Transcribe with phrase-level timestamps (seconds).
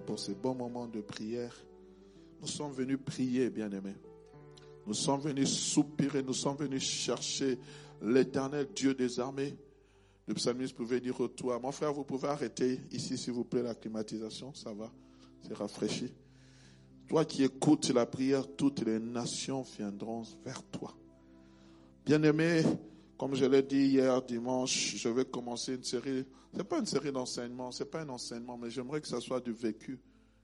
[0.00, 1.54] Pour ces bons moments de prière.
[2.40, 3.96] Nous sommes venus prier, bien-aimés.
[4.86, 7.58] Nous sommes venus soupirer, nous sommes venus chercher
[8.02, 9.56] l'éternel Dieu des armées.
[10.28, 13.62] Le psalmiste pouvait dire au toit, mon frère, vous pouvez arrêter ici, s'il vous plaît,
[13.62, 14.92] la climatisation, ça va,
[15.42, 16.12] c'est rafraîchi.
[17.08, 20.94] Toi qui écoutes la prière, toutes les nations viendront vers toi.
[22.04, 22.62] Bien-aimé,
[23.18, 26.24] comme je l'ai dit hier dimanche, je vais commencer une série.
[26.54, 29.52] C'est pas une série d'enseignement, c'est pas un enseignement, mais j'aimerais que ça soit du
[29.52, 29.98] vécu,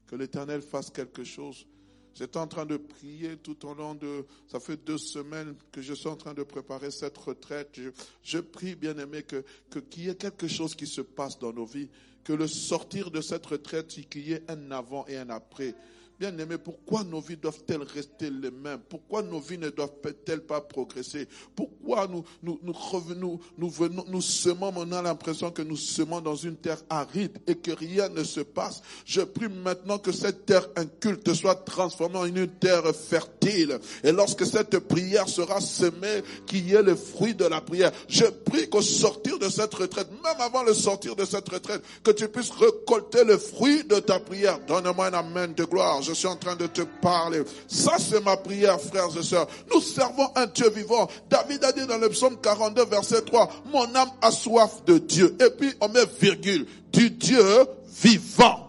[0.06, 1.66] que l'Éternel fasse quelque chose
[2.14, 5.94] J'étais en train de prier tout au long de, ça fait deux semaines que je
[5.94, 7.80] suis en train de préparer cette retraite.
[8.22, 11.52] Je, prie, bien aimé, que, que, qu'il y ait quelque chose qui se passe dans
[11.52, 11.88] nos vies,
[12.22, 15.74] que le sortir de cette retraite, qu'il y ait un avant et un après.
[16.18, 18.80] Bien aimé, pourquoi nos vies doivent-elles rester les mêmes?
[18.88, 21.26] Pourquoi nos vies ne doivent-elles pas progresser?
[21.56, 26.20] Pourquoi nous, nous, nous revenons, nous venons, nous semons, on a l'impression que nous semons
[26.20, 28.82] dans une terre aride et que rien ne se passe?
[29.04, 33.78] Je prie maintenant que cette terre inculte soit transformée en une terre fertile.
[34.04, 37.92] Et lorsque cette prière sera semée, qu'il y ait le fruit de la prière.
[38.08, 42.10] Je prie qu'au sortir de cette retraite, même avant le sortir de cette retraite, que
[42.10, 44.60] tu puisses récolter le fruit de ta prière.
[44.66, 47.42] Donne-moi un amen de gloire je suis en train de te parler.
[47.66, 49.46] Ça, c'est ma prière, frères et sœurs.
[49.72, 51.08] Nous servons un Dieu vivant.
[51.30, 55.36] David a dit dans le psaume 42, verset 3, mon âme a soif de Dieu.
[55.40, 57.66] Et puis, on met virgule, du Dieu
[58.02, 58.68] vivant.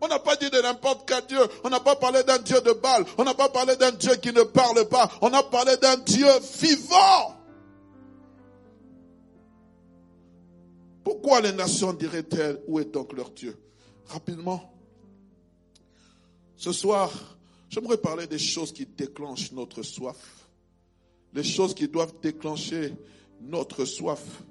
[0.00, 1.40] On n'a pas dit de n'importe quel Dieu.
[1.64, 3.06] On n'a pas parlé d'un Dieu de Baal.
[3.16, 5.10] On n'a pas parlé d'un Dieu qui ne parle pas.
[5.22, 6.28] On a parlé d'un Dieu
[6.60, 7.34] vivant.
[11.02, 13.56] Pourquoi les nations diraient-elles, où est donc leur Dieu?
[14.08, 14.73] Rapidement,
[16.56, 17.12] ce soir,
[17.68, 20.48] j'aimerais parler des choses qui déclenchent notre soif.
[21.32, 22.94] Les choses qui doivent déclencher
[23.40, 24.42] notre soif.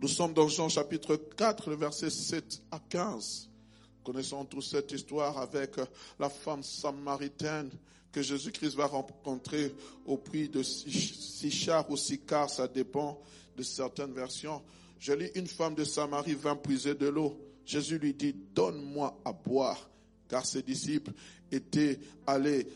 [0.00, 3.50] Nous sommes dans Jean chapitre 4, le verset 7 à 15.
[3.98, 5.72] Nous connaissons tous cette histoire avec
[6.18, 7.70] la femme samaritaine
[8.12, 9.74] que Jésus-Christ va rencontrer
[10.06, 13.20] au prix de six chars ou quarts, ça dépend
[13.56, 14.62] de certaines versions.
[15.00, 17.36] Je lis, une femme de Samarie vint puiser de l'eau.
[17.66, 19.90] Jésus lui dit, donne-moi à boire
[20.28, 21.12] car ses disciples
[21.50, 22.66] étaient allés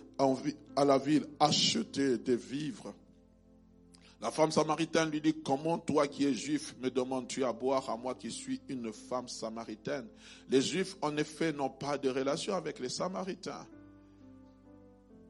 [0.76, 2.94] à la ville acheter des vivres.
[4.20, 7.96] La femme samaritaine lui dit, comment toi qui es juif me demandes-tu à boire à
[7.96, 10.08] moi qui suis une femme samaritaine?
[10.50, 13.64] Les juifs, en effet, n'ont pas de relation avec les samaritains.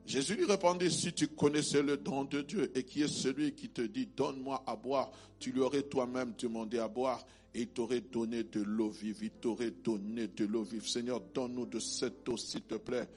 [0.07, 3.69] Jésus lui répondit, si tu connaissais le don de Dieu et qui est celui qui
[3.69, 7.27] te dit, donne-moi à boire, tu lui aurais toi-même demandé à boire
[7.59, 10.87] il t'aurait donné de l'eau vive, il t'aurait donné de l'eau vive.
[10.87, 13.09] Seigneur, donne-nous de cette eau, s'il te plaît.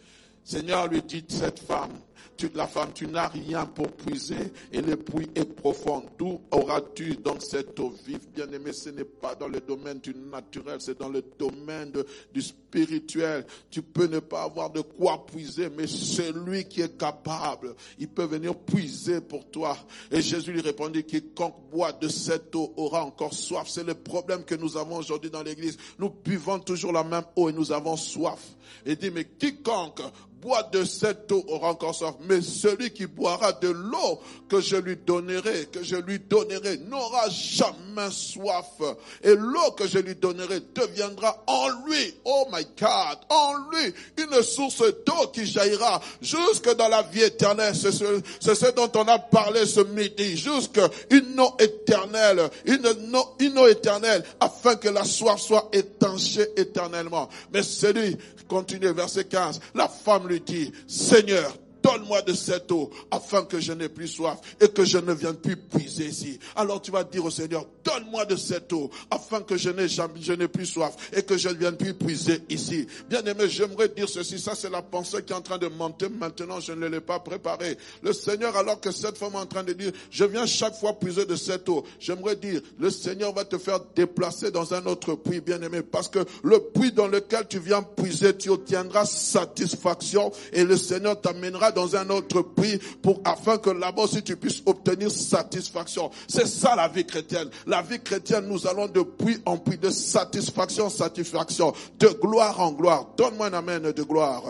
[0.44, 1.92] Seigneur lui dit, cette femme,
[2.38, 6.04] tu, la femme, tu n'as rien pour puiser et le puits est profond.
[6.18, 8.28] D'où auras-tu donc cette eau vive?
[8.34, 11.92] Bien aimé, ce n'est pas dans le domaine du naturel, c'est dans le domaine
[12.34, 13.46] du spirituel.
[13.70, 18.26] Tu peux ne pas avoir de quoi puiser, mais celui qui est capable, il peut
[18.26, 19.78] venir puiser pour toi.
[20.10, 23.68] Et Jésus lui répondit, quiconque boit de cette eau aura encore soif.
[23.68, 25.78] C'est le problème que nous avons aujourd'hui dans l'église.
[26.00, 28.40] Nous buvons toujours la même eau et nous avons soif.
[28.86, 30.02] Et dit, mais quiconque
[30.42, 32.16] boit de cette eau aura encore soif.
[32.28, 34.20] Mais celui qui boira de l'eau
[34.50, 38.82] que je lui donnerai, que je lui donnerai, n'aura jamais soif.
[39.24, 44.42] Et l'eau que je lui donnerai deviendra en lui, oh my God, en lui, une
[44.42, 47.76] source d'eau qui jaillira jusque dans la vie éternelle.
[47.76, 50.38] C'est ce, ce, dont on a parlé ce midi.
[50.38, 56.48] Jusque une eau éternelle, une eau, une eau éternelle, afin que la soif soit étanchée
[56.58, 57.30] éternellement.
[57.54, 61.58] Mais celui, continue, verset 15, la femme lui dit, Seigneur,
[61.92, 65.36] donne-moi de cette eau afin que je n'ai plus soif et que je ne vienne
[65.36, 66.40] plus puiser ici.
[66.56, 70.48] Alors tu vas dire au Seigneur, donne-moi de cette eau afin que je n'ai jamais,
[70.48, 72.88] plus soif et que je ne vienne plus puiser ici.
[73.10, 74.40] Bien aimé, j'aimerais dire ceci.
[74.40, 76.08] Ça, c'est la pensée qui est en train de monter.
[76.10, 77.78] Maintenant, je ne l'ai pas préparé.
[78.02, 80.94] Le Seigneur, alors que cette femme est en train de dire, je viens chaque fois
[80.94, 81.84] puiser de cette eau.
[82.00, 86.08] J'aimerais dire, le Seigneur va te faire déplacer dans un autre puits, bien aimé, parce
[86.08, 91.72] que le puits dans lequel tu viens puiser, tu obtiendras satisfaction et le Seigneur t'amènera
[91.72, 96.10] dans un autre puits pour, afin que là-bas aussi tu puisses obtenir satisfaction.
[96.28, 97.50] C'est ça la vie chrétienne.
[97.68, 102.60] La vie chrétienne, nous allons de puits en puits, de satisfaction en satisfaction, de gloire
[102.60, 103.08] en gloire.
[103.18, 104.44] Donne-moi un amen de gloire.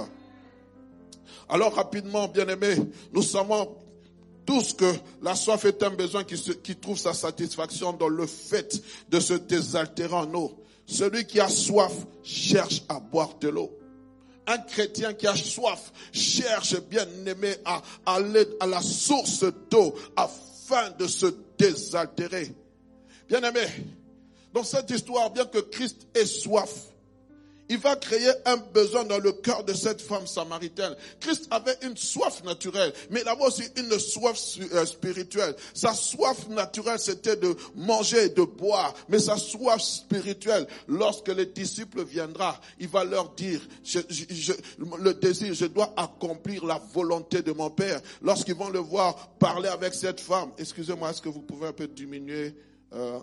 [1.50, 2.76] Alors rapidement, bien aimé,
[3.14, 3.76] nous savons
[4.46, 4.92] tous que
[5.22, 9.34] la soif est un besoin qui, qui trouve sa satisfaction dans le fait de se
[9.34, 10.58] désaltérer en eau.
[10.86, 11.94] Celui qui a soif
[12.24, 13.81] cherche à boire de l'eau.
[14.52, 20.90] Un chrétien qui a soif cherche bien aimé à aller à la source d'eau afin
[21.00, 21.28] de se
[21.58, 22.54] désaltérer.
[23.30, 23.66] Bien aimé,
[24.54, 26.91] dans cette histoire, bien que Christ ait soif,
[27.72, 30.94] il va créer un besoin dans le cœur de cette femme samaritaine.
[31.22, 34.38] Christ avait une soif naturelle, mais il avait aussi une soif
[34.74, 35.56] euh, spirituelle.
[35.74, 41.46] Sa soif naturelle, c'était de manger et de boire, mais sa soif spirituelle, lorsque les
[41.46, 43.62] disciples viendra, il va leur dire,
[44.78, 48.02] le désir, je dois accomplir la volonté de mon Père.
[48.22, 51.88] Lorsqu'ils vont le voir parler avec cette femme, excusez-moi, est-ce que vous pouvez un peu
[51.88, 52.54] diminuer
[52.92, 53.20] euh,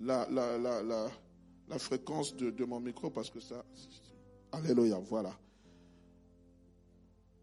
[0.00, 0.26] la,
[1.68, 3.64] la fréquence de, mon micro parce que ça.
[4.52, 5.36] Alléluia, voilà.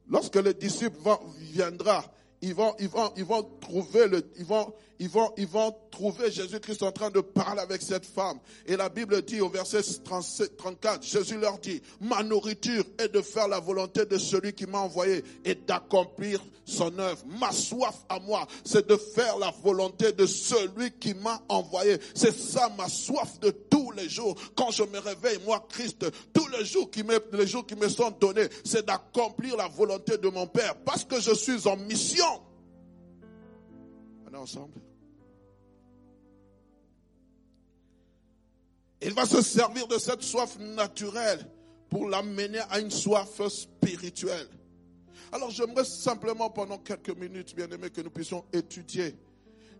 [0.07, 0.97] Lorsque le disciple
[1.37, 2.03] viendra,
[2.41, 2.75] ils vont,
[5.91, 8.39] trouver Jésus-Christ en train de parler avec cette femme.
[8.65, 13.21] Et la Bible dit au verset 37, 34, Jésus leur dit, ma nourriture est de
[13.21, 17.23] faire la volonté de celui qui m'a envoyé et d'accomplir son œuvre.
[17.39, 21.97] Ma soif à moi, c'est de faire la volonté de celui qui m'a envoyé.
[22.13, 23.49] C'est ça ma soif de
[23.89, 24.35] tous les jours.
[24.55, 27.87] Quand je me réveille, moi, Christ, tous les jours qui me, les jours qui me
[27.87, 32.41] sont donnés, c'est d'accomplir la volonté de mon Père parce que je suis en mission.
[34.27, 34.79] On est ensemble?
[39.01, 41.49] Il va se servir de cette soif naturelle
[41.89, 44.49] pour l'amener à une soif spirituelle.
[45.31, 49.15] Alors j'aimerais simplement pendant quelques minutes, bien aimé, que nous puissions étudier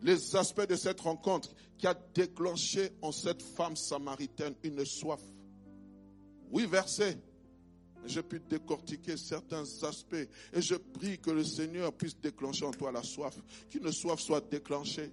[0.02, 5.22] les aspects de cette rencontre qui a déclenché en cette femme samaritaine une soif.
[6.52, 7.18] Oui, verset.
[8.06, 10.16] J'ai pu décortiquer certains aspects
[10.54, 13.38] et je prie que le Seigneur puisse déclencher en toi la soif,
[13.70, 15.12] qu'une soif soit déclenchée.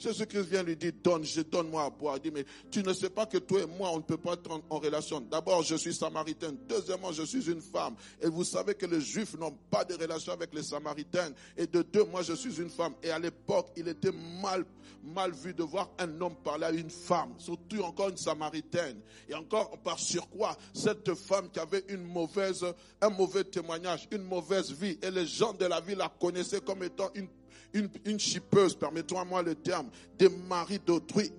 [0.00, 2.16] Jésus-Christ vient lui dire, donne, je donne-moi à boire.
[2.16, 4.32] Il dit, mais tu ne sais pas que toi et moi, on ne peut pas
[4.32, 5.20] être en, relation.
[5.20, 6.54] D'abord, je suis samaritain.
[6.66, 7.94] Deuxièmement, je suis une femme.
[8.22, 11.34] Et vous savez que les juifs n'ont pas de relation avec les samaritaines.
[11.56, 12.94] Et de deux, moi, je suis une femme.
[13.02, 14.12] Et à l'époque, il était
[14.42, 14.64] mal,
[15.04, 17.34] mal vu de voir un homme parler à une femme.
[17.36, 19.00] Surtout encore une samaritaine.
[19.28, 24.98] Et encore, par surcroît, cette femme qui avait un mauvais témoignage, une mauvaise vie.
[25.02, 27.28] Et les gens de la ville la connaissaient comme étant une
[27.72, 29.88] une, une chipeuse, permettez-moi le terme,
[30.18, 31.32] des maris d'autrui.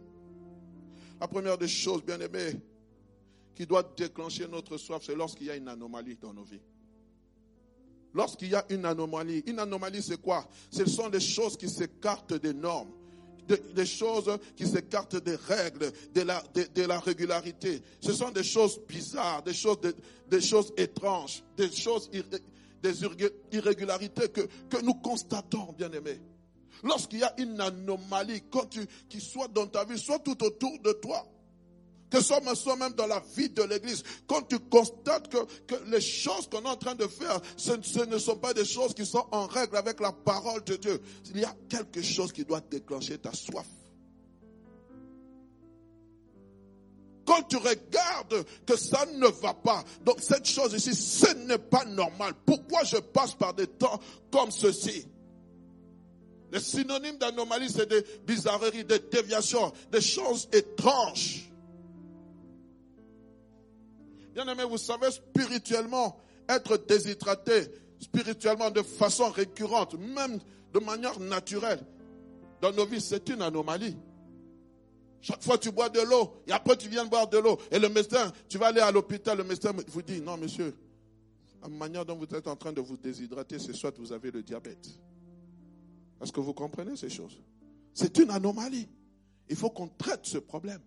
[1.20, 2.60] La première des choses, bien aimées,
[3.56, 6.62] qui doit déclencher notre soif, c'est lorsqu'il y a une anomalie dans nos vies.
[8.14, 10.48] Lorsqu'il y a une anomalie, une anomalie c'est quoi?
[10.70, 12.92] Ce sont des choses qui s'écartent des normes,
[13.48, 17.82] des, choses qui s'écartent des règles, de la, de, la, régularité.
[18.00, 19.78] Ce sont des choses bizarres, des choses,
[20.30, 22.10] des choses étranges, des choses
[22.82, 23.04] des
[23.52, 24.42] irrégularités que,
[24.84, 26.20] nous constatons, bien aimés.
[26.84, 30.80] Lorsqu'il y a une anomalie, quand tu, qui soit dans ta vie, soit tout autour
[30.80, 31.28] de toi,
[32.10, 36.48] que ce soit même dans la vie de l'église, quand tu constates que, les choses
[36.50, 39.48] qu'on est en train de faire, ce, ne sont pas des choses qui sont en
[39.48, 41.02] règle avec la parole de Dieu,
[41.34, 43.66] il y a quelque chose qui doit déclencher ta soif.
[47.32, 51.86] Quand tu regardes que ça ne va pas, donc cette chose ici, ce n'est pas
[51.86, 52.34] normal.
[52.46, 55.08] Pourquoi je passe par des temps comme ceci?
[56.52, 61.50] Les synonymes d'anomalie, c'est des bizarreries, des déviations, des choses étranges.
[64.34, 66.20] Bien aimé, vous savez, spirituellement,
[66.50, 67.68] être déshydraté,
[68.02, 70.38] spirituellement, de façon récurrente, même
[70.74, 71.80] de manière naturelle,
[72.60, 73.96] dans nos vies, c'est une anomalie.
[75.22, 77.58] Chaque fois, tu bois de l'eau, et après, tu viens boire de l'eau.
[77.70, 80.76] Et le médecin, tu vas aller à l'hôpital, le médecin vous dit, non, monsieur,
[81.62, 84.42] la manière dont vous êtes en train de vous déshydrater, c'est soit vous avez le
[84.42, 84.90] diabète.
[86.22, 87.40] Est-ce que vous comprenez ces choses?
[87.94, 88.88] C'est une anomalie.
[89.50, 90.82] Il faut qu'on traite ce problème.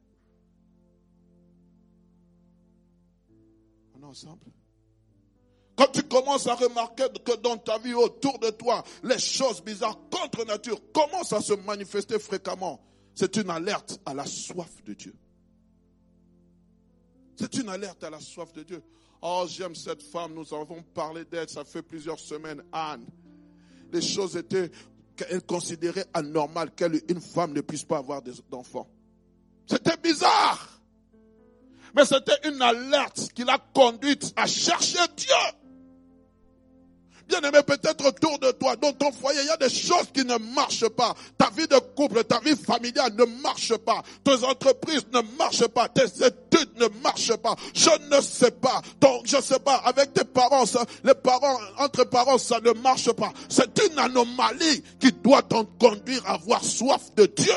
[3.97, 4.41] On est ensemble
[5.77, 9.99] quand tu commences à remarquer que dans ta vie autour de toi, les choses bizarres
[10.11, 12.81] contre nature commencent à se manifester fréquemment,
[13.15, 15.15] c'est une alerte à la soif de Dieu.
[17.37, 18.83] C'est une alerte à la soif de Dieu.
[19.23, 23.07] Oh, j'aime cette femme, nous avons parlé d'elle, ça fait plusieurs semaines, Anne.
[23.93, 24.71] Les choses étaient
[25.47, 28.89] considérait anormales qu'une femme ne puisse pas avoir d'enfants.
[29.67, 30.81] C'était bizarre.
[31.95, 35.35] Mais c'était une alerte qui l'a conduite à chercher Dieu.
[37.29, 40.25] Bien aimé, peut-être autour de toi, dans ton foyer, il y a des choses qui
[40.25, 41.15] ne marchent pas.
[41.39, 44.03] Ta vie de couple, ta vie familiale ne marche pas.
[44.23, 45.89] Tes entreprises ne marchent pas.
[45.89, 47.57] Tes études ne marchent pas.
[47.75, 48.83] Je ne sais pas.
[49.01, 49.77] Donc, je sais pas.
[49.77, 50.65] Avec tes parents,
[51.03, 53.33] les parents, entre parents, ça ne marche pas.
[53.49, 57.53] C'est une anomalie qui doit t'en conduire à avoir soif de Dieu.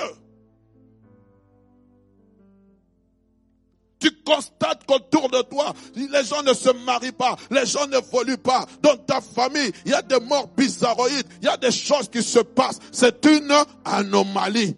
[4.07, 8.65] Tu constates qu'autour de toi, les gens ne se marient pas, les gens n'évoluent pas.
[8.81, 12.23] Dans ta famille, il y a des morts bizarroïdes, il y a des choses qui
[12.23, 12.79] se passent.
[12.91, 14.77] C'est une anomalie.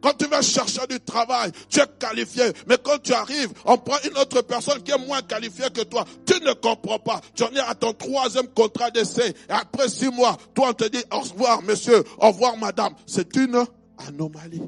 [0.00, 2.44] Quand tu vas chercher du travail, tu es qualifié.
[2.68, 6.04] Mais quand tu arrives, on prend une autre personne qui est moins qualifiée que toi.
[6.24, 7.20] Tu ne comprends pas.
[7.34, 9.34] Tu en es à ton troisième contrat d'essai.
[9.48, 12.94] Et après six mois, toi on te dit au revoir monsieur, au revoir madame.
[13.04, 13.64] C'est une
[14.06, 14.62] anomalie.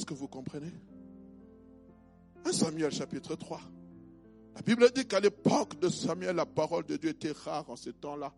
[0.00, 0.72] Est-ce que vous comprenez?
[2.46, 3.60] 1 Samuel chapitre 3.
[4.54, 7.90] La Bible dit qu'à l'époque de Samuel, la parole de Dieu était rare en ce
[7.90, 8.32] temps-là.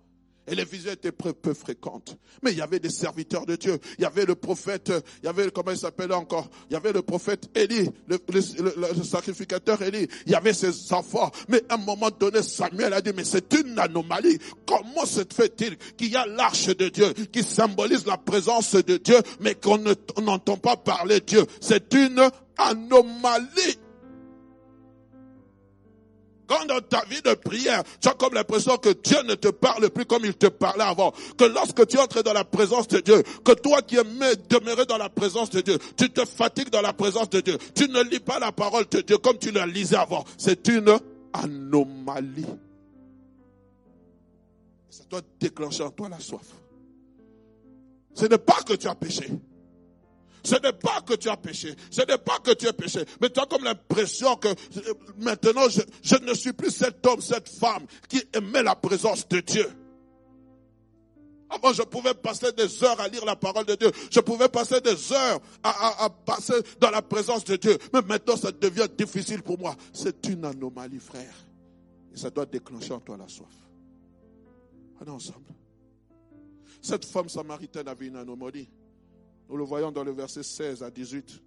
[0.47, 2.17] Et les visions étaient peu, fréquentes.
[2.43, 3.79] Mais il y avait des serviteurs de Dieu.
[3.99, 6.49] Il y avait le prophète, il y avait, comment il s'appelait encore?
[6.69, 10.09] Il y avait le prophète Élie, le, le, sacrificateur Élie.
[10.27, 11.31] Il y avait ses enfants.
[11.49, 14.39] Mais à un moment donné, Samuel a dit, mais c'est une anomalie.
[14.67, 19.19] Comment se fait-il qu'il y a l'arche de Dieu qui symbolise la présence de Dieu,
[19.41, 19.79] mais qu'on
[20.23, 21.47] n'entend pas parler de Dieu?
[21.61, 22.21] C'est une
[22.59, 23.79] anomalie.
[26.53, 29.89] Quand dans ta vie de prière, tu as comme l'impression que Dieu ne te parle
[29.89, 31.13] plus comme il te parlait avant.
[31.39, 34.99] Que lorsque tu entres dans la présence de Dieu, que toi qui aimais demeurer dans
[34.99, 37.57] la présence de Dieu, tu te fatigues dans la présence de Dieu.
[37.75, 40.25] Tu ne lis pas la parole de Dieu comme tu la lisais avant.
[40.37, 40.95] C'est une
[41.33, 42.45] anomalie.
[44.91, 46.45] Ça doit déclencher en toi la soif.
[48.13, 49.27] Ce n'est pas que tu as péché.
[50.45, 51.75] Ce n'est pas que tu as péché.
[51.91, 53.05] Ce n'est pas que tu as péché.
[53.21, 57.49] Mais tu as comme l'impression que euh, maintenant, je, ne suis plus cet homme, cette
[57.49, 59.71] femme qui aimait la présence de Dieu.
[61.49, 63.91] Avant, je pouvais passer des heures à lire la parole de Dieu.
[64.11, 67.79] Je pouvais passer des heures à, passer dans la présence de Dieu.
[67.93, 69.77] Mais maintenant, ça devient difficile pour moi.
[69.93, 71.35] C'est une anomalie, frère.
[72.15, 73.53] Et ça doit déclencher en toi la soif.
[75.01, 75.45] On est ensemble.
[76.81, 78.69] Cette femme samaritaine avait une anomalie.
[79.53, 81.43] Nous le voyons dans le verset 16 à 18.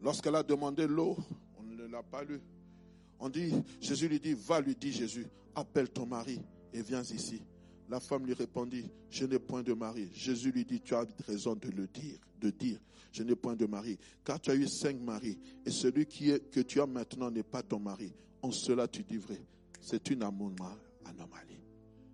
[0.00, 1.18] Lorsqu'elle a demandé l'eau,
[1.58, 2.40] on ne l'a pas lu.
[3.20, 6.40] On dit, Jésus lui dit, va, lui dit Jésus, appelle ton mari
[6.72, 7.42] et viens ici.
[7.90, 10.08] La femme lui répondit, je n'ai point de mari.
[10.14, 12.78] Jésus lui dit, tu as raison de le dire, de dire,
[13.12, 16.50] je n'ai point de mari, car tu as eu cinq maris, et celui qui est,
[16.50, 18.14] que tu as maintenant n'est pas ton mari.
[18.40, 19.44] En cela tu dis vrai.
[19.78, 21.60] C'est une anomalie,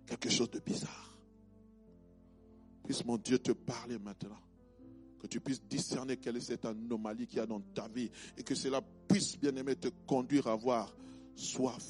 [0.05, 1.10] quelque chose de bizarre.
[3.05, 4.39] Mon Dieu te parler maintenant.
[5.19, 8.43] Que tu puisses discerner quelle est cette anomalie qu'il y a dans ta vie et
[8.43, 10.95] que cela puisse, bien aimé, te conduire à avoir
[11.35, 11.85] soif.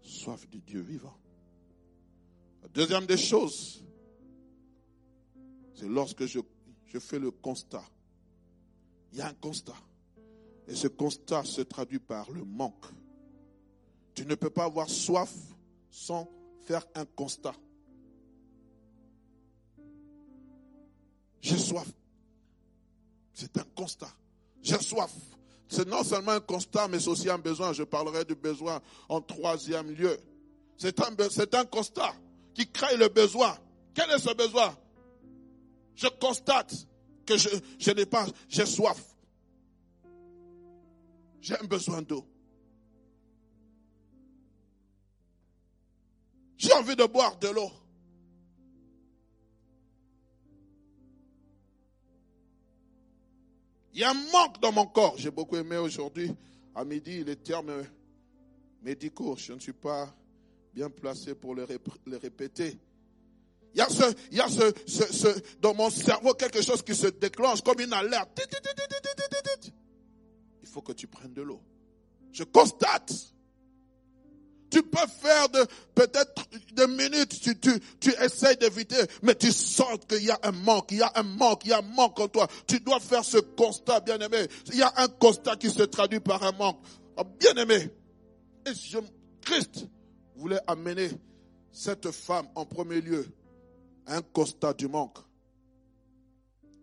[0.00, 1.16] Soif du Dieu vivant.
[2.62, 3.84] La deuxième des choses,
[5.74, 6.40] c'est lorsque je,
[6.86, 7.84] je fais le constat.
[9.12, 9.76] Il y a un constat.
[10.68, 12.86] Et ce constat se traduit par le manque.
[14.14, 15.32] Tu ne peux pas avoir soif
[15.90, 16.28] sans
[16.60, 17.54] faire un constat.
[21.40, 21.88] J'ai soif.
[23.32, 24.12] C'est un constat.
[24.62, 25.12] J'ai soif.
[25.68, 27.72] C'est non seulement un constat, mais c'est aussi un besoin.
[27.72, 30.18] Je parlerai du besoin en troisième lieu.
[30.76, 32.12] C'est un, c'est un constat
[32.54, 33.56] qui crée le besoin.
[33.94, 34.76] Quel est ce besoin?
[35.94, 36.74] Je constate
[37.24, 39.14] que je, je n'ai pas, j'ai soif.
[41.40, 42.26] J'ai un besoin d'eau.
[46.56, 47.70] J'ai envie de boire de l'eau.
[53.92, 55.14] Il y a un manque dans mon corps.
[55.16, 56.32] J'ai beaucoup aimé aujourd'hui,
[56.74, 57.84] à midi, les termes
[58.82, 59.36] médicaux.
[59.36, 60.14] Je ne suis pas
[60.72, 62.78] bien placé pour les, répéter.
[63.74, 65.28] Il y a, ce, il y a ce, ce,
[65.60, 68.40] dans mon cerveau quelque chose qui se déclenche comme une alerte.
[70.62, 71.60] Il faut que tu prennes de l'eau.
[72.32, 73.12] Je constate
[74.70, 79.98] tu peux faire de, peut-être des minutes, tu, tu, tu essayes d'éviter, mais tu sens
[80.08, 82.20] qu'il y a un manque, il y a un manque, il y a un manque
[82.20, 82.46] en toi.
[82.66, 84.46] Tu dois faire ce constat, bien aimé.
[84.66, 86.78] Il y a un constat qui se traduit par un manque.
[87.16, 87.90] Oh, bien aimé.
[88.66, 88.98] Et je,
[89.42, 89.86] Christ
[90.36, 91.10] voulait amener
[91.72, 93.26] cette femme en premier lieu
[94.06, 95.18] à un constat du manque.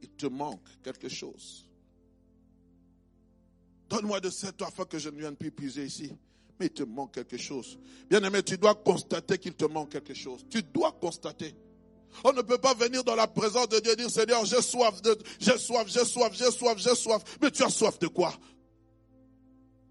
[0.01, 1.67] Il te manque quelque chose.
[3.89, 6.11] Donne-moi de cette afin que je ne vienne plus puiser ici
[6.59, 7.77] mais il te manque quelque chose.
[8.09, 10.45] Bien aimé, tu dois constater qu'il te manque quelque chose.
[10.49, 11.55] Tu dois constater.
[12.23, 15.01] On ne peut pas venir dans la présence de Dieu et dire, Seigneur, j'ai soif,
[15.01, 17.21] de, j'ai soif, j'ai soif, j'ai soif, j'ai soif.
[17.41, 18.33] Mais tu as soif de quoi?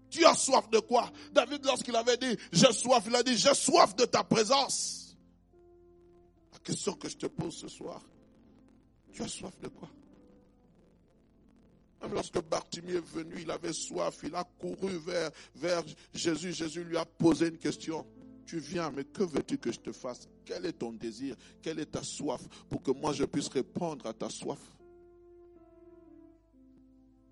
[0.09, 1.11] Tu as soif de quoi?
[1.31, 5.17] David, lorsqu'il avait dit, j'ai soif, il a dit, j'ai soif de ta présence.
[6.51, 8.01] La question que je te pose ce soir,
[9.13, 9.89] tu as soif de quoi?
[12.11, 16.53] Lorsque Bartimée est venu, il avait soif, il a couru vers, vers Jésus.
[16.53, 18.05] Jésus lui a posé une question.
[18.45, 20.29] Tu viens, mais que veux-tu que je te fasse?
[20.45, 21.35] Quel est ton désir?
[21.61, 22.41] Quelle est ta soif?
[22.69, 24.59] Pour que moi je puisse répondre à ta soif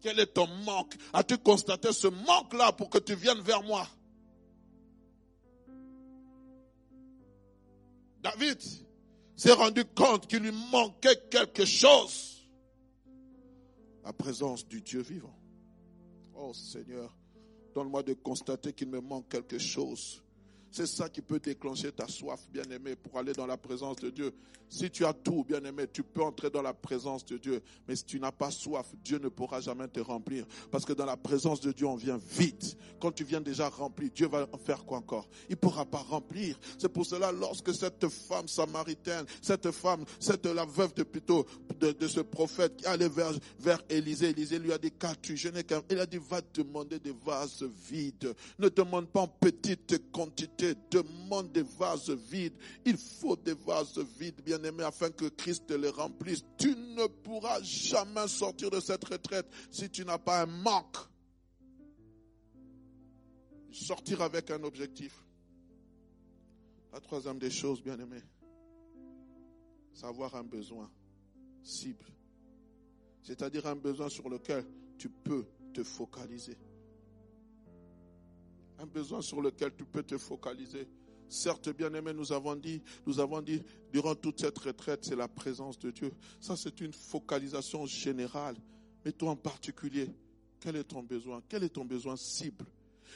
[0.01, 0.95] Quel est ton manque?
[1.13, 3.87] As-tu constaté ce manque-là pour que tu viennes vers moi?
[8.21, 8.59] David
[9.35, 12.34] s'est rendu compte qu'il lui manquait quelque chose.
[14.05, 15.35] La présence du Dieu vivant.
[16.35, 17.17] Oh Seigneur,
[17.73, 20.23] donne-moi de constater qu'il me manque quelque chose.
[20.75, 24.33] C'est ça qui peut déclencher ta soif, bien-aimé, pour aller dans la présence de Dieu.
[24.67, 27.61] Si tu as tout, bien-aimé, tu peux entrer dans la présence de Dieu.
[27.87, 30.45] Mais si tu n'as pas soif, Dieu ne pourra jamais te remplir.
[30.71, 32.75] Parce que dans la présence de Dieu, on vient vite.
[32.99, 35.29] Quand tu viens déjà rempli, Dieu va en faire quoi encore?
[35.47, 36.59] Il ne pourra pas remplir.
[36.77, 41.45] C'est pour cela, lorsque cette femme samaritaine, cette femme, cette la veuve de plutôt
[41.79, 45.47] de, ce prophète qui allait vers, vers Élisée, Élisée lui a dit, qu'as-tu Je.
[45.89, 48.35] Il a dit, va demander des vases vides.
[48.59, 52.55] Ne demande pas en petite quantité demande des vases vides.
[52.85, 56.43] Il faut des vases vides, bien aimés, afin que Christ les remplisse.
[56.57, 60.97] Tu ne pourras jamais sortir de cette retraite si tu n'as pas un manque.
[63.71, 65.21] Sortir avec un objectif.
[66.93, 68.21] La troisième des choses, bien aimé,
[69.93, 70.89] savoir un besoin
[71.61, 72.05] cible.
[73.21, 74.65] C'est-à-dire un besoin sur lequel
[74.97, 76.57] tu peux te focaliser
[78.79, 80.87] un besoin sur lequel tu peux te focaliser.
[81.27, 85.27] Certes, bien aimé, nous avons dit, nous avons dit, durant toute cette retraite, c'est la
[85.27, 86.11] présence de Dieu.
[86.39, 88.55] Ça, c'est une focalisation générale.
[89.03, 90.09] Mais toi en particulier,
[90.59, 91.41] quel est ton besoin?
[91.47, 92.65] Quel est ton besoin cible?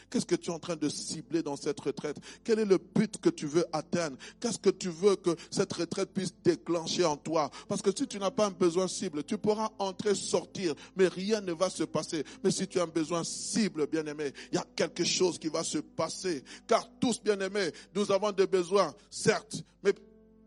[0.10, 2.18] Qu'est-ce que tu es en train de cibler dans cette retraite?
[2.44, 4.18] Quel est le but que tu veux atteindre?
[4.39, 7.50] Qu'est-ce que tu veux que cette retraite puisse déclencher en toi?
[7.68, 11.41] Parce que si tu n'as pas un besoin cible, tu pourras entrer, sortir, mais rien
[11.41, 12.24] ne va se passer.
[12.44, 15.63] Mais si tu as un besoin cible, bien-aimé, il y a quelque chose qui va
[15.63, 16.44] se passer.
[16.68, 19.94] Car tous, bien-aimés, nous avons des besoins, certes, mais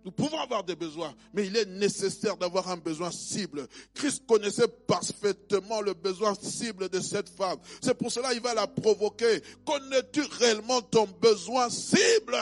[0.04, 3.68] nous pouvons avoir des besoins, mais il est nécessaire d'avoir un besoin cible.
[3.94, 7.58] Christ connaissait parfaitement le besoin cible de cette femme.
[7.80, 9.40] C'est pour cela qu'il va la provoquer.
[9.64, 12.36] Connais-tu réellement ton besoin cible?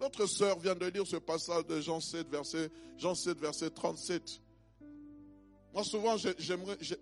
[0.00, 4.40] Notre sœur vient de lire ce passage de Jean 7, verset, Jean 7, verset 37.
[5.74, 6.16] Moi, souvent,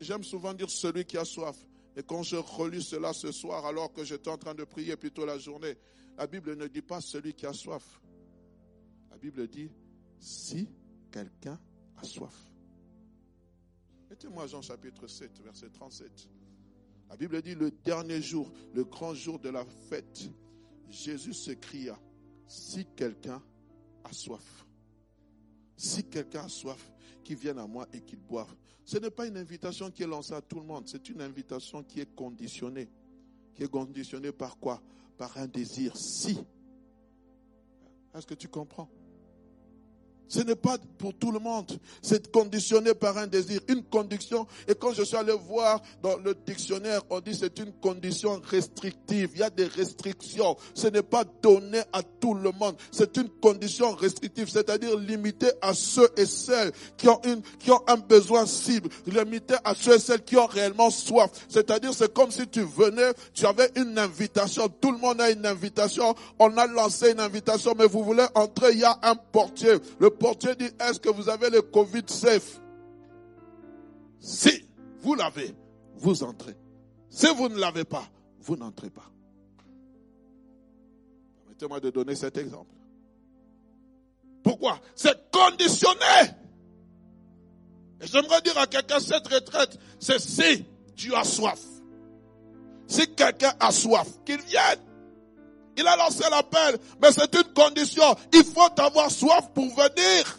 [0.01, 1.57] j'aime souvent dire celui qui a soif.
[1.97, 5.25] Et quand je relis cela ce soir, alors que j'étais en train de prier plutôt
[5.25, 5.77] la journée,
[6.17, 8.01] la Bible ne dit pas celui qui a soif.
[9.11, 9.71] La Bible dit,
[10.19, 10.69] si
[11.11, 11.59] quelqu'un
[11.97, 12.35] a soif.
[14.09, 16.29] Mettez-moi Jean chapitre 7, verset 37.
[17.09, 20.29] La Bible dit, le dernier jour, le grand jour de la fête,
[20.89, 21.99] Jésus s'écria,
[22.47, 23.43] si quelqu'un
[24.05, 24.67] a soif,
[25.77, 26.93] si quelqu'un a soif,
[27.25, 28.55] qu'il vienne à moi et qu'il boive.
[28.85, 31.83] Ce n'est pas une invitation qui est lancée à tout le monde, c'est une invitation
[31.83, 32.89] qui est conditionnée.
[33.55, 34.81] Qui est conditionnée par quoi?
[35.17, 35.97] Par un désir.
[35.97, 36.39] Si.
[38.15, 38.89] Est-ce que tu comprends?
[40.29, 41.79] Ce n'est pas pour tout le monde.
[42.03, 44.47] C'est conditionné par un désir, une condition.
[44.69, 49.31] Et quand je suis allé voir dans le dictionnaire, on dit c'est une condition restrictive.
[49.35, 50.57] Il y a des restrictions.
[50.75, 52.77] Ce n'est pas donné à tout le monde.
[52.91, 57.83] C'est une condition restrictive, c'est-à-dire limitée à ceux et celles qui ont une, qui ont
[57.87, 61.31] un besoin cible, limitée à ceux et celles qui ont réellement soif.
[61.49, 64.69] C'est-à-dire c'est comme si tu venais, tu avais une invitation.
[64.69, 66.15] Tout le monde a une invitation.
[66.39, 69.75] On a lancé une invitation, mais vous voulez entrer, il y a un portier.
[70.19, 72.61] Portier dit, est-ce que vous avez le Covid safe?
[74.21, 74.69] Si
[75.01, 75.55] vous l'avez,
[75.97, 76.57] vous entrez.
[77.11, 78.09] Si vous ne l'avez pas,
[78.41, 79.11] vous n'entrez pas.
[81.45, 82.75] Permettez-moi de donner cet exemple.
[84.43, 84.81] Pourquoi?
[84.95, 86.35] C'est conditionné.
[88.01, 91.61] Et j'aimerais dire à quelqu'un, cette retraite, c'est si tu as soif.
[92.87, 94.79] Si quelqu'un a soif, qu'il vienne.
[95.77, 98.15] Il a lancé l'appel, mais c'est une condition.
[98.33, 100.39] Il faut avoir soif pour venir.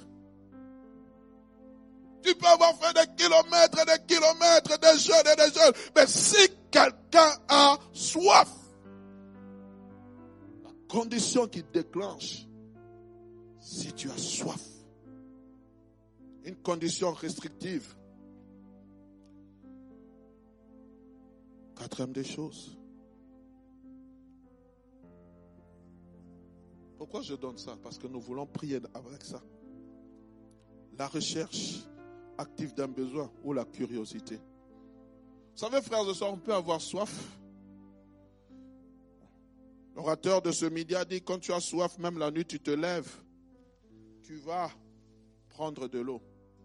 [2.24, 6.08] Tu peux avoir fait des kilomètres et des kilomètres, des jeunes et des jeunes, mais
[6.08, 8.50] si quelqu'un a soif,
[10.64, 12.48] la condition qui déclenche,
[13.62, 14.60] si tu as soif,
[16.44, 17.94] une condition restrictive.
[21.78, 22.78] Quatrième des choses,
[26.98, 27.78] Pourquoi je donne ça?
[27.82, 29.42] Parce que nous voulons prier avec ça.
[30.98, 31.84] La recherche
[32.38, 34.36] active d'un besoin ou la curiosité.
[34.36, 37.38] Vous savez, frères et sœurs, on peut avoir soif.
[39.96, 42.72] L'orateur de ce midi a dit, quand tu as soif, même la nuit, tu te
[42.72, 43.12] lèves.
[44.24, 44.70] Tu vas
[45.50, 46.22] prendre de l'eau.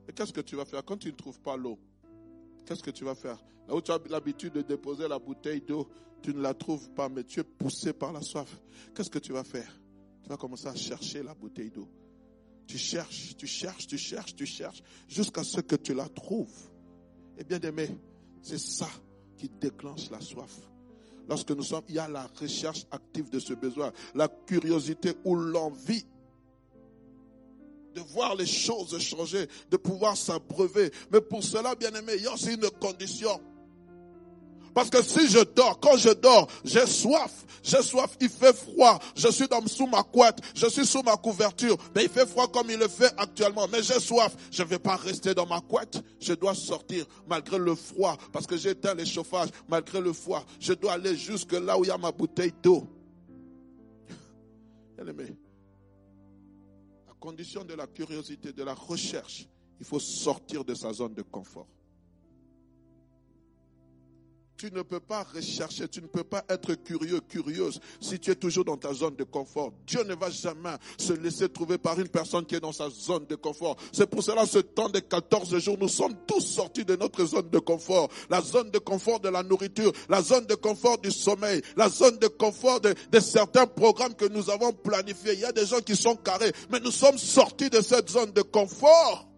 [0.08, 0.84] Et qu'est-ce que tu vas faire?
[0.84, 1.78] Quand tu ne trouves pas l'eau
[2.66, 3.38] Qu'est-ce que tu vas faire?
[3.68, 5.88] Là où tu as l'habitude de déposer la bouteille d'eau,
[6.22, 8.60] tu ne la trouves pas, mais tu es poussé par la soif.
[8.94, 9.81] Qu'est-ce que tu vas faire?
[10.22, 11.88] Tu vas commencer à chercher la bouteille d'eau.
[12.66, 16.70] Tu cherches, tu cherches, tu cherches, tu cherches, jusqu'à ce que tu la trouves.
[17.38, 17.88] Et bien aimé,
[18.40, 18.88] c'est ça
[19.36, 20.60] qui déclenche la soif.
[21.28, 25.34] Lorsque nous sommes, il y a la recherche active de ce besoin, la curiosité ou
[25.34, 26.04] l'envie.
[27.94, 30.90] de voir les choses changer, de pouvoir s'abreuver.
[31.10, 33.38] Mais pour cela, bien aimé, il y a aussi une condition.
[34.74, 37.44] Parce que si je dors, quand je dors, j'ai soif.
[37.62, 38.98] J'ai soif, il fait froid.
[39.14, 41.76] Je suis dans, sous ma couette, je suis sous ma couverture.
[41.94, 43.68] Mais il fait froid comme il le fait actuellement.
[43.70, 44.34] Mais j'ai soif.
[44.50, 46.02] Je ne vais pas rester dans ma couette.
[46.20, 48.16] Je dois sortir malgré le froid.
[48.32, 49.50] Parce que j'ai éteint les chauffages.
[49.68, 50.44] Malgré le froid.
[50.58, 52.86] Je dois aller jusque là où il y a ma bouteille d'eau.
[54.96, 55.36] Bien aimé.
[57.08, 59.46] À condition de la curiosité, de la recherche,
[59.78, 61.68] il faut sortir de sa zone de confort.
[64.62, 68.36] Tu ne peux pas rechercher, tu ne peux pas être curieux, curieuse si tu es
[68.36, 69.72] toujours dans ta zone de confort.
[69.88, 73.26] Dieu ne va jamais se laisser trouver par une personne qui est dans sa zone
[73.26, 73.74] de confort.
[73.90, 77.50] C'est pour cela ce temps de 14 jours, nous sommes tous sortis de notre zone
[77.50, 78.08] de confort.
[78.30, 82.18] La zone de confort de la nourriture, la zone de confort du sommeil, la zone
[82.18, 85.32] de confort de, de certains programmes que nous avons planifiés.
[85.32, 88.30] Il y a des gens qui sont carrés, mais nous sommes sortis de cette zone
[88.30, 89.31] de confort.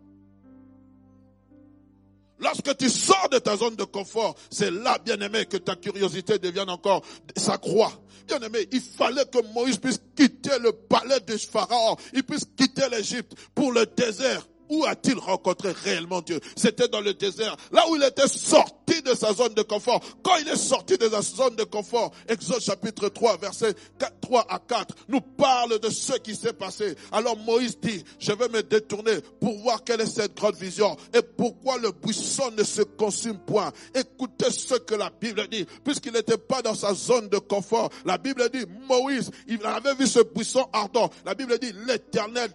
[2.39, 6.39] Lorsque tu sors de ta zone de confort, c'est là, bien aimé, que ta curiosité
[6.39, 7.03] devienne encore,
[7.37, 7.93] s'accroît.
[8.27, 12.89] Bien aimé, il fallait que Moïse puisse quitter le palais de Pharaon, il puisse quitter
[12.91, 16.41] l'Égypte pour le désert où a-t-il rencontré réellement Dieu?
[16.57, 20.01] C'était dans le désert, là où il était sorti de sa zone de confort.
[20.23, 23.75] Quand il est sorti de sa zone de confort, Exode chapitre 3, verset
[24.21, 26.95] 3 à 4, nous parle de ce qui s'est passé.
[27.13, 31.23] Alors Moïse dit, je vais me détourner pour voir quelle est cette grande vision et
[31.23, 33.73] pourquoi le buisson ne se consume point.
[33.95, 37.91] Écoutez ce que la Bible dit, puisqu'il n'était pas dans sa zone de confort.
[38.05, 41.11] La Bible dit, Moïse, il avait vu ce buisson ardent.
[41.25, 42.51] La Bible dit, l'éternel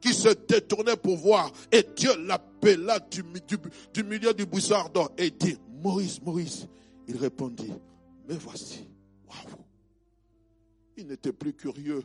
[0.00, 1.50] qui se détournait pour voir.
[1.70, 3.22] Et Dieu l'appela du,
[4.02, 6.68] milieu du buisson ardent et dit, Moïse, Moïse.
[7.08, 7.72] Il répondit,
[8.28, 8.88] mais voici.
[9.28, 9.58] Waouh.
[10.96, 12.02] Il n'était plus curieux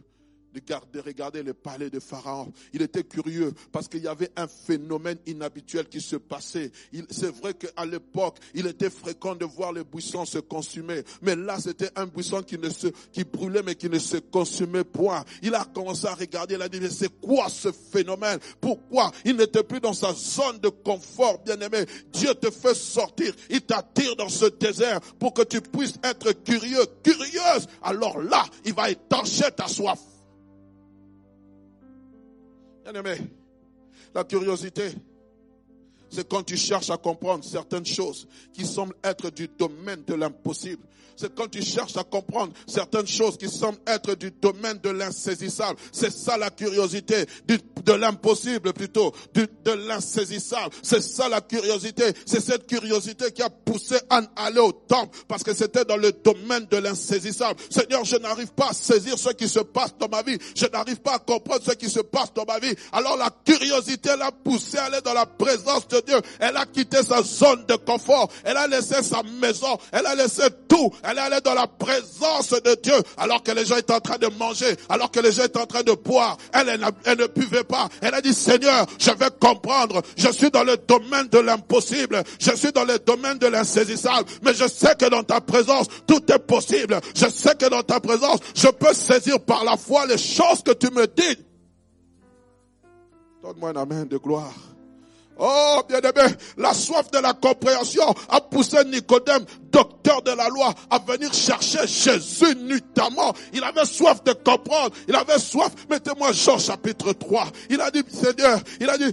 [0.91, 2.51] de regarder le palais de Pharaon.
[2.73, 6.71] Il était curieux parce qu'il y avait un phénomène inhabituel qui se passait.
[7.09, 11.03] C'est vrai qu'à l'époque, il était fréquent de voir les buissons se consumer.
[11.21, 14.83] Mais là, c'était un buisson qui ne se, qui brûlait mais qui ne se consumait
[14.83, 15.23] point.
[15.41, 18.39] Il a commencé à regarder, il a dit, mais c'est quoi ce phénomène?
[18.59, 19.11] Pourquoi?
[19.25, 21.85] Il n'était plus dans sa zone de confort, bien aimé.
[22.11, 23.33] Dieu te fait sortir.
[23.49, 27.67] Il t'attire dans ce désert pour que tu puisses être curieux, curieuse.
[27.81, 29.99] Alors là, il va étancher ta soif.
[32.89, 33.17] Bien-aimé,
[34.15, 34.91] la curiosité,
[36.09, 40.83] c'est quand tu cherches à comprendre certaines choses qui semblent être du domaine de l'impossible
[41.17, 45.79] c'est quand tu cherches à comprendre certaines choses qui semblent être du domaine de l'insaisissable.
[45.91, 50.73] C'est ça la curiosité, de l'impossible plutôt, de l'insaisissable.
[50.83, 52.03] C'est ça la curiosité.
[52.25, 55.97] C'est cette curiosité qui a poussé Anne à aller au temple parce que c'était dans
[55.97, 57.59] le domaine de l'insaisissable.
[57.69, 60.37] Seigneur, je n'arrive pas à saisir ce qui se passe dans ma vie.
[60.55, 62.75] Je n'arrive pas à comprendre ce qui se passe dans ma vie.
[62.91, 66.19] Alors la curiosité l'a poussé à aller dans la présence de Dieu.
[66.39, 68.29] Elle a quitté sa zone de confort.
[68.43, 69.77] Elle a laissé sa maison.
[69.91, 70.91] Elle a laissé tout.
[71.03, 74.27] Elle allait dans la présence de Dieu alors que les gens étaient en train de
[74.37, 76.37] manger, alors que les gens étaient en train de boire.
[76.53, 77.89] Elle, elle, ne buvait pas.
[78.01, 80.01] Elle a dit, Seigneur, je vais comprendre.
[80.15, 82.23] Je suis dans le domaine de l'impossible.
[82.39, 84.29] Je suis dans le domaine de l'insaisissable.
[84.43, 86.99] Mais je sais que dans ta présence, tout est possible.
[87.15, 90.71] Je sais que dans ta présence, je peux saisir par la foi les choses que
[90.71, 91.37] tu me dis.
[93.41, 94.53] Donne-moi un amen de gloire.
[95.39, 100.73] Oh, bien aimé, la soif de la compréhension a poussé Nicodème, docteur de la loi,
[100.89, 103.33] à venir chercher Jésus nuitamment.
[103.53, 104.95] Il avait soif de comprendre.
[105.07, 105.71] Il avait soif.
[105.89, 107.47] Mettez-moi Jean chapitre 3.
[107.69, 109.11] Il a dit, Seigneur, il a dit,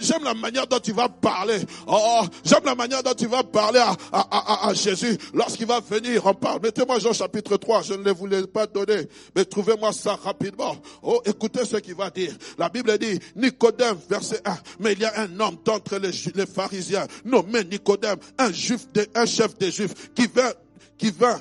[0.00, 1.58] j'aime la manière dont tu vas parler.
[1.86, 5.16] Oh, j'aime la manière dont tu vas parler à, à, à, à Jésus.
[5.34, 6.60] Lorsqu'il va venir, on parle.
[6.62, 7.82] Mettez-moi Jean chapitre 3.
[7.82, 9.08] Je ne le voulais pas donner.
[9.34, 10.76] Mais trouvez-moi ça rapidement.
[11.02, 12.32] Oh, écoutez ce qu'il va dire.
[12.58, 14.56] La Bible dit, Nicodème, verset 1.
[14.80, 19.26] Mais il y a un homme d'entre les, les, pharisiens, nommé Nicodème, un juif, un
[19.26, 20.52] chef des juifs, qui vint,
[20.96, 21.40] qui vint,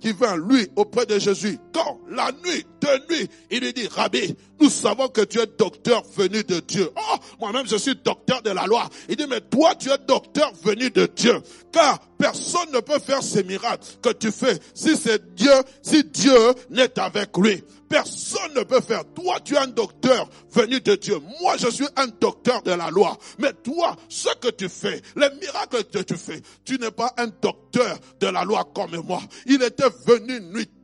[0.00, 0.14] qui
[0.48, 5.08] lui, auprès de Jésus, quand la nuit, de nuit, il lui dit, Rabbi, nous savons
[5.08, 6.90] que tu es docteur venu de Dieu.
[6.96, 8.88] Oh, moi-même, je suis docteur de la loi.
[9.08, 11.40] Il dit, mais toi, tu es docteur venu de Dieu.
[11.72, 16.38] Car personne ne peut faire ces miracles que tu fais si c'est Dieu, si Dieu
[16.70, 17.62] n'est avec lui.
[17.88, 19.04] Personne ne peut faire.
[19.14, 21.18] Toi, tu es un docteur venu de Dieu.
[21.40, 23.16] Moi, je suis un docteur de la loi.
[23.38, 27.28] Mais toi, ce que tu fais, les miracles que tu fais, tu n'es pas un
[27.28, 29.20] docteur de la loi comme moi.
[29.46, 30.77] Il était venu nuitamment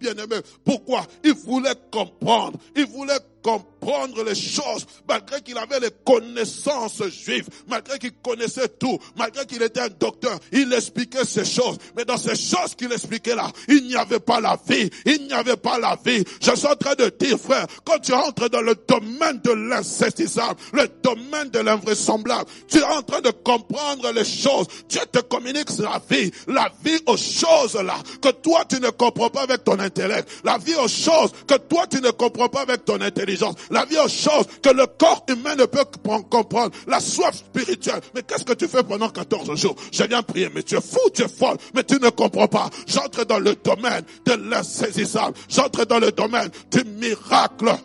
[0.00, 0.36] bien aimé.
[0.64, 1.06] Pourquoi?
[1.24, 2.58] Il voulait comprendre.
[2.74, 8.98] Il voulait comprendre les choses, malgré qu'il avait les connaissances juives, malgré qu'il connaissait tout,
[9.16, 11.78] malgré qu'il était un docteur, il expliquait ces choses.
[11.96, 15.32] Mais dans ces choses qu'il expliquait là, il n'y avait pas la vie, il n'y
[15.32, 16.24] avait pas la vie.
[16.42, 20.58] Je suis en train de dire, frère, quand tu entres dans le domaine de l'insaisissable,
[20.72, 24.66] le domaine de l'invraisemblable, tu es en train de comprendre les choses.
[24.88, 29.30] Dieu te communique la vie, la vie aux choses là, que toi tu ne comprends
[29.30, 32.84] pas avec ton intellect, la vie aux choses que toi tu ne comprends pas avec
[32.84, 35.84] ton intelligence, la vie aux choses que le corps humain ne peut
[36.30, 38.00] comprendre, la soif spirituelle.
[38.14, 39.76] Mais qu'est-ce que tu fais pendant 14 jours?
[39.92, 42.70] Je viens prier, mais tu es fou, tu es folle, mais tu ne comprends pas.
[42.86, 47.76] J'entre dans le domaine de l'insaisissable, j'entre dans le domaine du miracle.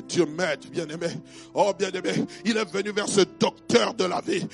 [0.00, 1.08] Dieu m'aide, bien-aimé.
[1.54, 2.12] Oh, bien-aimé,
[2.44, 4.44] il est venu vers ce docteur de la vie.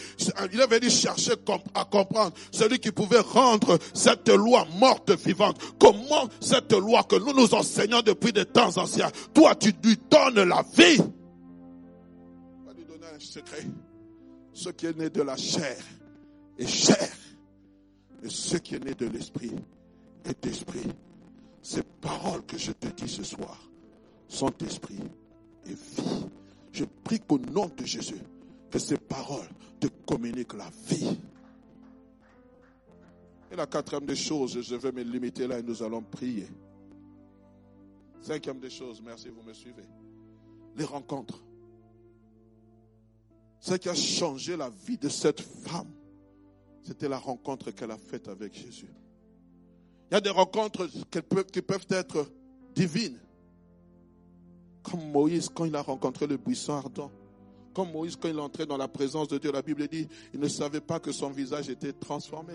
[0.53, 1.33] Il est venu chercher
[1.75, 5.59] à comprendre celui qui pouvait rendre cette loi morte vivante.
[5.79, 10.49] Comment cette loi que nous nous enseignons depuis des temps anciens, toi tu lui donnes
[10.49, 11.01] la vie.
[11.01, 13.65] On va lui donner un secret.
[14.53, 15.77] Ce qui est né de la chair
[16.59, 17.09] est chair.
[18.23, 19.53] Et ce qui est né de l'esprit
[20.25, 20.89] est esprit.
[21.63, 23.59] Ces paroles que je te dis ce soir
[24.29, 24.99] sont esprit
[25.67, 26.27] et vie.
[26.73, 28.21] Je prie qu'au nom de Jésus,
[28.71, 29.49] que ces paroles
[29.81, 31.19] te communiquent la vie.
[33.51, 36.47] Et la quatrième des choses, je vais me limiter là et nous allons prier.
[38.21, 39.83] Cinquième des choses, merci, vous me suivez.
[40.77, 41.43] Les rencontres.
[43.59, 45.91] Ce qui a changé la vie de cette femme,
[46.83, 48.93] c'était la rencontre qu'elle a faite avec Jésus.
[50.11, 52.27] Il y a des rencontres qui peuvent être
[52.75, 53.19] divines.
[54.83, 57.11] Comme Moïse quand il a rencontré le buisson ardent.
[57.75, 59.53] Comme Moïse quand il entré dans la présence de Dieu.
[59.53, 62.55] La Bible dit, il ne savait pas que son visage était transformé.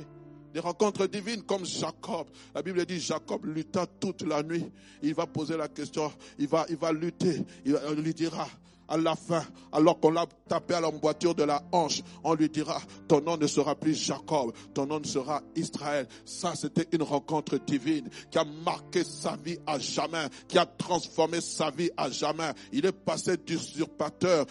[0.53, 2.27] Des rencontres divines comme Jacob.
[2.53, 4.65] La Bible dit Jacob lutta toute la nuit.
[5.03, 7.43] Il va poser la question, il va, il va lutter.
[7.65, 8.47] Il lui dira,
[8.87, 12.81] à la fin, alors qu'on l'a tapé à l'emboîture de la hanche, on lui dira,
[13.07, 16.07] ton nom ne sera plus Jacob, ton nom sera Israël.
[16.25, 21.41] Ça, c'était une rencontre divine qui a marqué sa vie à jamais, qui a transformé
[21.41, 22.51] sa vie à jamais.
[22.71, 24.45] Il est passé d'usurpateur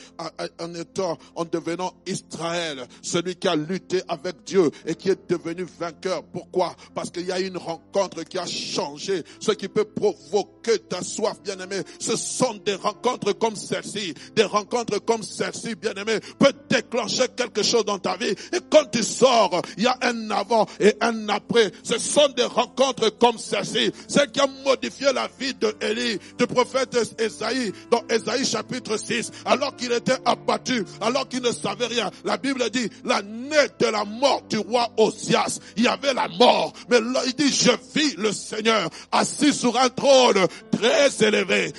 [0.61, 5.65] en étant, en devenant Israël, celui qui a lutté avec Dieu et qui est devenu
[5.79, 6.25] vainqueur.
[6.25, 6.75] Pourquoi?
[6.95, 9.23] Parce qu'il y a une rencontre qui a changé.
[9.41, 14.45] Ce qui peut provoquer ta soif, bien aimé, ce sont des rencontres comme celle-ci des
[14.45, 18.35] rencontres comme celle-ci, bien-aimé, peut déclencher quelque chose dans ta vie.
[18.53, 21.71] Et quand tu sors, il y a un avant et un après.
[21.83, 23.93] Ce sont des rencontres comme celle-ci.
[24.09, 29.31] Celle qui a modifié la vie de Élie, du prophète Esaïe, dans Esaïe chapitre 6,
[29.45, 32.11] alors qu'il était abattu, alors qu'il ne savait rien.
[32.25, 36.29] La Bible dit, la nez de la mort du roi Osias, il y avait la
[36.29, 36.73] mort.
[36.89, 41.73] Mais là, il dit, je vis le Seigneur assis sur un trône très élevé.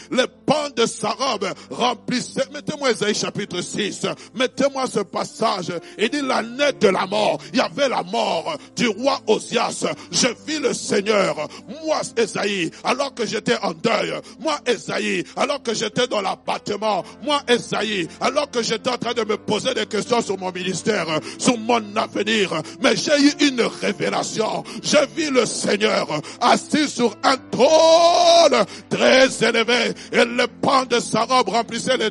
[0.46, 4.08] Pans de sa robe remplissent Mettez-moi Esaïe chapitre 6.
[4.36, 5.72] Mettez-moi ce passage.
[5.98, 7.40] Il dit la nette de la mort.
[7.54, 9.86] Il y avait la mort du roi Osias.
[10.12, 11.36] Je vis le Seigneur.
[11.84, 14.14] Moi, Esaïe, alors que j'étais en deuil.
[14.40, 17.04] Moi, Esaïe, alors que j'étais dans l'abattement.
[17.24, 21.08] Moi, Esaïe, alors que j'étais en train de me poser des questions sur mon ministère,
[21.38, 22.62] sur mon avenir.
[22.82, 24.64] Mais j'ai eu une révélation.
[24.84, 26.08] Je vis le Seigneur
[26.42, 29.94] assis sur un trône très élevé.
[30.12, 32.10] Et le pan de sa robe remplissait les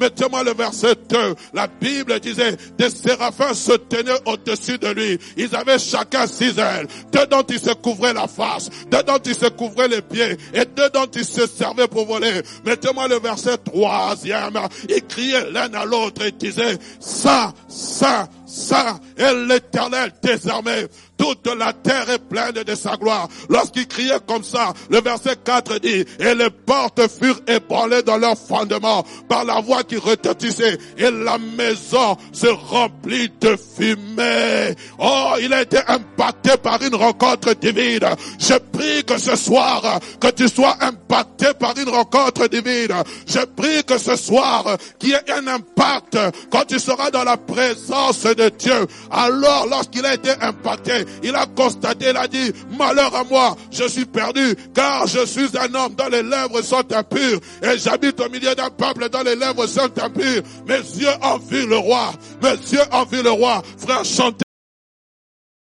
[0.00, 1.34] Mettez-moi le verset 2.
[1.52, 5.18] La Bible disait, des séraphins se tenaient au-dessus de lui.
[5.36, 6.86] Ils avaient chacun six ailes.
[7.12, 10.64] Deux dont ils se couvraient la face, deux dont ils se couvraient les pieds, et
[10.64, 12.42] deux dont ils se servaient pour voler.
[12.64, 14.58] Mettez-moi le verset troisième.
[14.88, 21.72] Ils criaient l'un à l'autre et disaient, Saint, Saint, Saint est l'éternel désormais toute la
[21.72, 23.28] terre est pleine de sa gloire.
[23.48, 28.36] Lorsqu'il criait comme ça, le verset 4 dit, et les portes furent ébranlées dans leur
[28.36, 34.74] fondement par la voix qui retentissait, et la maison se remplit de fumée.
[34.98, 38.08] Oh, il a été impacté par une rencontre divine.
[38.38, 42.92] Je prie que ce soir, que tu sois impacté par une rencontre divine.
[43.26, 46.18] Je prie que ce soir, qu'il y ait un impact
[46.50, 48.86] quand tu seras dans la présence de Dieu.
[49.10, 53.88] Alors, lorsqu'il a été impacté, il a constaté, il a dit, malheur à moi, je
[53.88, 58.28] suis perdu, car je suis un homme dont les lèvres sont impures, et j'habite au
[58.28, 60.42] milieu d'un peuple dont les lèvres sont impures.
[60.66, 62.12] Mes yeux ont vu le roi,
[62.42, 63.62] mes yeux ont vu le roi.
[63.78, 64.43] Frère, chantez